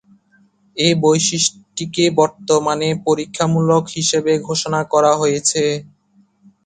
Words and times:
এই 0.77 0.93
বৈশিষ্ট্যটিকে 1.03 2.03
বর্তমানে 2.19 2.89
"পরীক্ষামূলক" 3.05 3.83
হিসেবে 3.97 4.31
ঘোষণা 4.47 4.81
করা 4.93 5.11
হয়েছে। 5.15 5.63